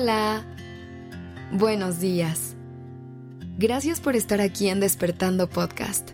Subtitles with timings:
[0.00, 0.44] Hola.
[1.50, 2.54] Buenos días.
[3.58, 6.10] Gracias por estar aquí en Despertando Podcast.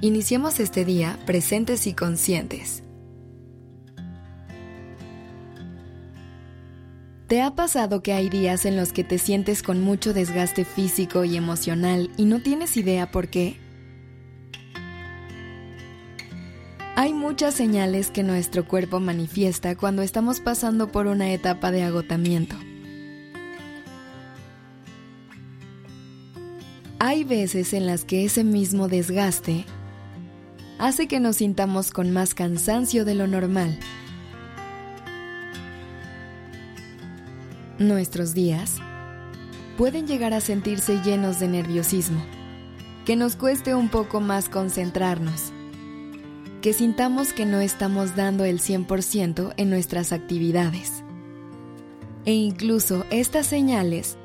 [0.00, 2.82] Iniciemos este día presentes y conscientes.
[7.28, 11.22] ¿Te ha pasado que hay días en los que te sientes con mucho desgaste físico
[11.22, 13.61] y emocional y no tienes idea por qué?
[16.94, 22.54] Hay muchas señales que nuestro cuerpo manifiesta cuando estamos pasando por una etapa de agotamiento.
[26.98, 29.64] Hay veces en las que ese mismo desgaste
[30.78, 33.78] hace que nos sintamos con más cansancio de lo normal.
[37.78, 38.76] Nuestros días
[39.78, 42.22] pueden llegar a sentirse llenos de nerviosismo,
[43.06, 45.54] que nos cueste un poco más concentrarnos
[46.62, 51.02] que sintamos que no estamos dando el 100% en nuestras actividades.
[52.24, 54.16] E incluso estas señales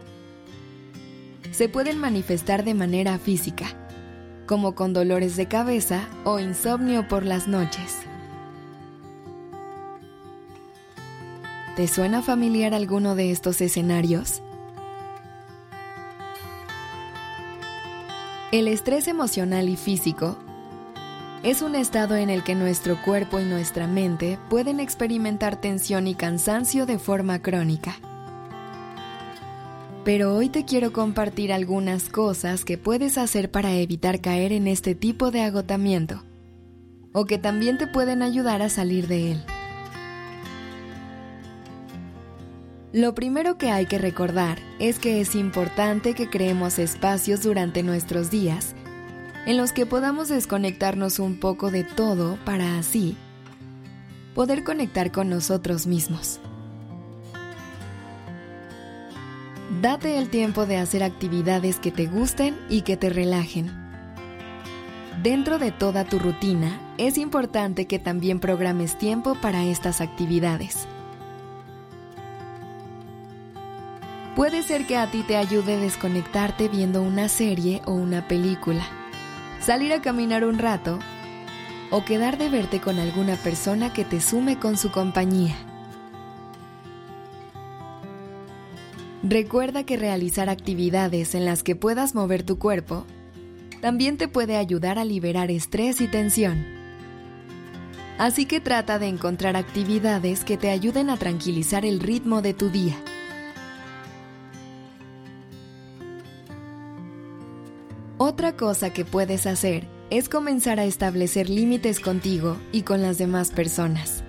[1.49, 3.65] se pueden manifestar de manera física,
[4.45, 7.97] como con dolores de cabeza o insomnio por las noches.
[11.75, 14.43] ¿Te suena familiar alguno de estos escenarios?
[18.51, 20.37] El estrés emocional y físico
[21.49, 26.13] es un estado en el que nuestro cuerpo y nuestra mente pueden experimentar tensión y
[26.13, 27.95] cansancio de forma crónica.
[30.03, 34.93] Pero hoy te quiero compartir algunas cosas que puedes hacer para evitar caer en este
[34.93, 36.21] tipo de agotamiento,
[37.13, 39.45] o que también te pueden ayudar a salir de él.
[42.91, 48.29] Lo primero que hay que recordar es que es importante que creemos espacios durante nuestros
[48.29, 48.75] días
[49.47, 53.15] en los que podamos desconectarnos un poco de todo para así
[54.35, 56.41] poder conectar con nosotros mismos.
[59.81, 63.71] Date el tiempo de hacer actividades que te gusten y que te relajen.
[65.23, 70.87] Dentro de toda tu rutina, es importante que también programes tiempo para estas actividades.
[74.35, 78.83] Puede ser que a ti te ayude desconectarte viendo una serie o una película
[79.67, 80.97] salir a caminar un rato
[81.91, 85.57] o quedar de verte con alguna persona que te sume con su compañía.
[89.23, 93.05] Recuerda que realizar actividades en las que puedas mover tu cuerpo
[93.81, 96.65] también te puede ayudar a liberar estrés y tensión.
[98.17, 102.69] Así que trata de encontrar actividades que te ayuden a tranquilizar el ritmo de tu
[102.69, 102.95] día.
[108.19, 113.51] Otra cosa que puedes hacer es comenzar a establecer límites contigo y con las demás
[113.51, 114.23] personas.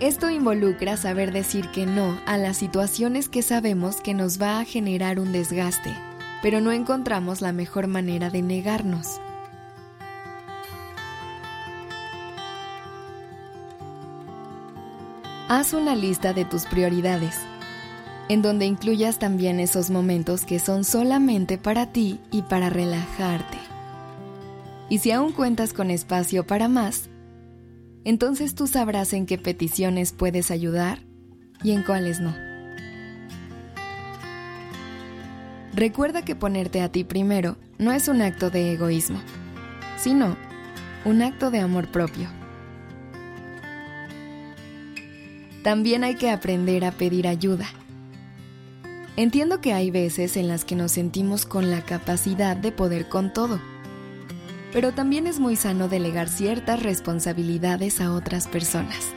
[0.00, 4.64] Esto involucra saber decir que no a las situaciones que sabemos que nos va a
[4.64, 5.94] generar un desgaste,
[6.40, 9.20] pero no encontramos la mejor manera de negarnos.
[15.50, 17.36] Haz una lista de tus prioridades
[18.28, 23.58] en donde incluyas también esos momentos que son solamente para ti y para relajarte.
[24.88, 27.08] Y si aún cuentas con espacio para más,
[28.04, 31.00] entonces tú sabrás en qué peticiones puedes ayudar
[31.62, 32.34] y en cuáles no.
[35.74, 39.20] Recuerda que ponerte a ti primero no es un acto de egoísmo,
[39.96, 40.36] sino
[41.04, 42.28] un acto de amor propio.
[45.62, 47.66] También hay que aprender a pedir ayuda
[49.16, 53.30] Entiendo que hay veces en las que nos sentimos con la capacidad de poder con
[53.30, 53.60] todo,
[54.72, 59.10] pero también es muy sano delegar ciertas responsabilidades a otras personas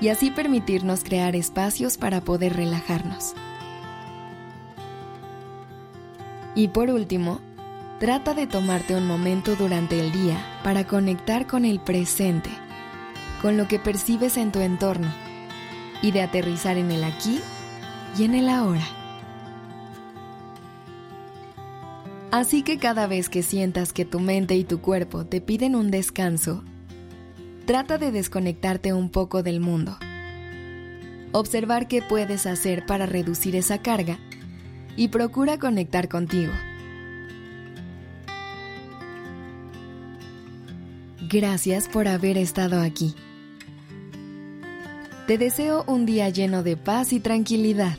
[0.00, 3.34] y así permitirnos crear espacios para poder relajarnos.
[6.54, 7.40] Y por último,
[7.98, 12.50] trata de tomarte un momento durante el día para conectar con el presente,
[13.42, 15.12] con lo que percibes en tu entorno
[16.02, 17.40] y de aterrizar en el aquí
[18.18, 18.86] y en el ahora.
[22.30, 25.90] Así que cada vez que sientas que tu mente y tu cuerpo te piden un
[25.90, 26.64] descanso,
[27.66, 29.96] trata de desconectarte un poco del mundo.
[31.32, 34.18] Observar qué puedes hacer para reducir esa carga
[34.96, 36.52] y procura conectar contigo.
[41.28, 43.14] Gracias por haber estado aquí.
[45.26, 47.98] Te deseo un día lleno de paz y tranquilidad.